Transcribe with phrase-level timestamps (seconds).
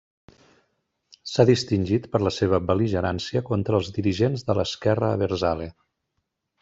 [1.31, 5.69] S'ha distingit per la seva bel·ligerància contra els dirigents de l'esquerra abertzale.